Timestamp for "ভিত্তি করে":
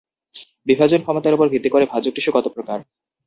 1.47-1.85